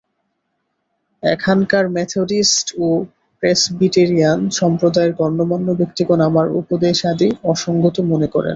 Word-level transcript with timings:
এখানকার 1.23 1.83
মেথডিষ্ট 1.95 2.67
ও 2.79 2.87
প্রেসবিটেরিয়ান 3.43 4.39
সম্প্রদায়ের 4.59 5.13
গণ্যমান্য 5.19 5.67
ব্যক্তিগণ 5.79 6.19
আমার 6.29 6.45
উপদেশাদি 6.59 7.29
অসঙ্গত 7.51 7.95
মনে 8.11 8.27
করেন। 8.27 8.49